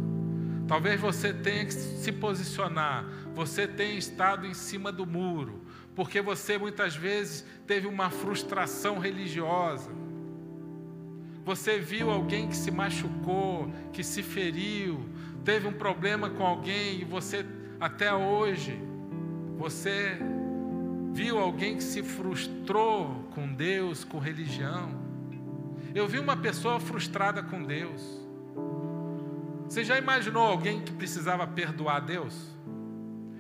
[0.69, 3.05] talvez você tenha que se posicionar,
[3.35, 9.91] você tenha estado em cima do muro, porque você muitas vezes teve uma frustração religiosa.
[11.45, 15.05] Você viu alguém que se machucou, que se feriu,
[15.45, 17.45] teve um problema com alguém e você
[17.81, 18.79] até hoje
[19.59, 20.17] você
[21.13, 25.02] viu alguém que se frustrou com Deus, com religião.
[25.95, 28.01] Eu vi uma pessoa frustrada com Deus.
[29.65, 32.51] Você já imaginou alguém que precisava perdoar Deus?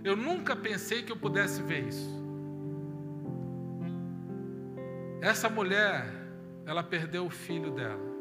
[0.05, 2.23] Eu nunca pensei que eu pudesse ver isso.
[5.21, 6.07] Essa mulher,
[6.67, 8.13] ela perdeu o filho dela.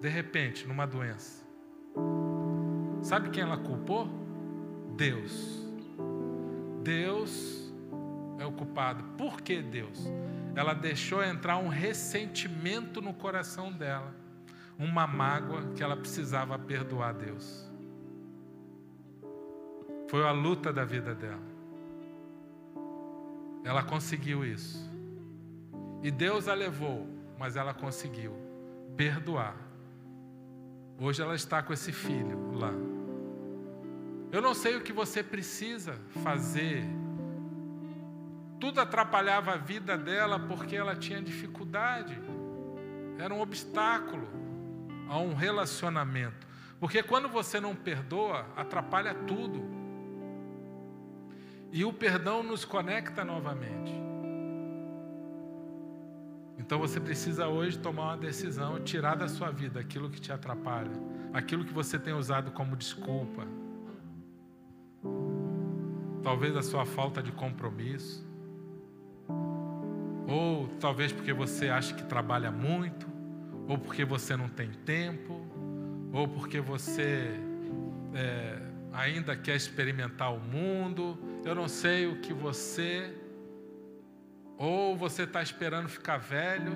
[0.00, 1.44] De repente, numa doença.
[3.02, 4.08] Sabe quem ela culpou?
[4.96, 5.66] Deus.
[6.82, 7.72] Deus
[8.38, 9.02] é o culpado.
[9.16, 10.06] Por que Deus?
[10.56, 14.14] Ela deixou entrar um ressentimento no coração dela,
[14.78, 17.70] uma mágoa que ela precisava perdoar a Deus.
[20.08, 21.42] Foi a luta da vida dela.
[23.62, 24.90] Ela conseguiu isso.
[26.02, 27.06] E Deus a levou,
[27.38, 28.32] mas ela conseguiu
[28.96, 29.56] perdoar.
[30.98, 32.72] Hoje ela está com esse filho lá.
[34.32, 36.82] Eu não sei o que você precisa fazer.
[38.58, 42.18] Tudo atrapalhava a vida dela porque ela tinha dificuldade.
[43.18, 44.28] Era um obstáculo
[45.08, 46.46] a um relacionamento.
[46.78, 49.62] Porque quando você não perdoa, atrapalha tudo.
[51.72, 54.06] E o perdão nos conecta novamente.
[56.58, 60.90] Então você precisa hoje tomar uma decisão, tirar da sua vida aquilo que te atrapalha,
[61.32, 63.46] aquilo que você tem usado como desculpa,
[66.22, 68.25] talvez a sua falta de compromisso,
[70.26, 73.06] ou talvez porque você acha que trabalha muito,
[73.68, 75.40] ou porque você não tem tempo,
[76.12, 77.38] ou porque você
[78.14, 78.58] é,
[78.92, 81.18] ainda quer experimentar o mundo.
[81.44, 83.14] Eu não sei o que você.
[84.58, 86.72] Ou você está esperando ficar velho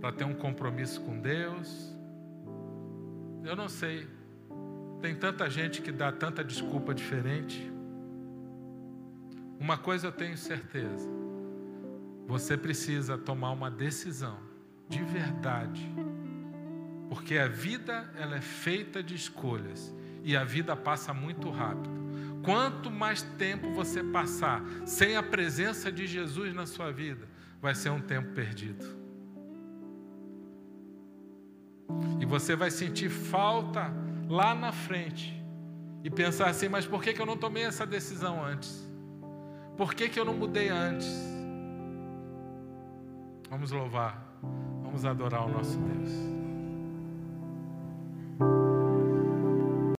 [0.00, 1.94] para ter um compromisso com Deus.
[3.44, 4.08] Eu não sei.
[5.00, 7.70] Tem tanta gente que dá tanta desculpa diferente.
[9.60, 11.08] Uma coisa eu tenho certeza:
[12.28, 14.38] você precisa tomar uma decisão
[14.86, 15.90] de verdade,
[17.08, 21.88] porque a vida ela é feita de escolhas e a vida passa muito rápido.
[22.44, 27.26] Quanto mais tempo você passar sem a presença de Jesus na sua vida,
[27.62, 28.84] vai ser um tempo perdido.
[32.20, 33.90] E você vai sentir falta
[34.28, 35.42] lá na frente
[36.04, 38.86] e pensar assim: mas por que, que eu não tomei essa decisão antes?
[39.78, 41.37] Por que, que eu não mudei antes?
[43.50, 44.22] Vamos louvar,
[44.82, 46.37] vamos adorar o nosso Deus.